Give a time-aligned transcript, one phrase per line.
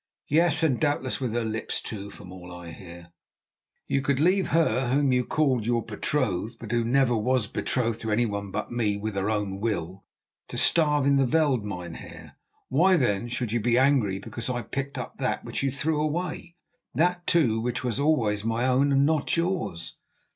[0.29, 3.11] Yes, and doubtless with her lips, too, from all I hear."
[3.85, 8.11] "You could leave her whom you called your betrothed, but who never was betrothed to
[8.11, 10.03] anyone but me with her own will,
[10.47, 12.35] to starve in the veld, mynheer.
[12.67, 16.55] Why, then, should you be angry because I picked up that which you threw away,
[16.95, 19.97] that, too, which was always my own and not yours?